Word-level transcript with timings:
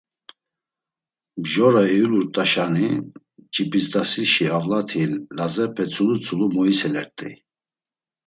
Mjora 1.41 1.83
eyulurt̆uşani; 1.93 2.89
Cibist̆asişi 3.53 4.45
avlati 4.57 5.01
Lazepe 5.37 5.85
tzulu 5.91 6.17
tzulu 6.23 6.47
moiselert̆ey. 6.55 7.33